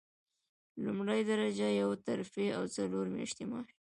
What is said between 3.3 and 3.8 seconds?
معاش.